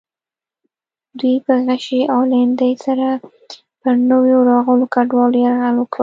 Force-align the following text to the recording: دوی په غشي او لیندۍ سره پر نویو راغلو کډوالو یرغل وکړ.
دوی 1.19 1.35
په 1.45 1.53
غشي 1.67 2.01
او 2.13 2.19
لیندۍ 2.31 2.73
سره 2.85 3.07
پر 3.81 3.93
نویو 4.11 4.39
راغلو 4.51 4.85
کډوالو 4.93 5.37
یرغل 5.45 5.75
وکړ. 5.79 5.99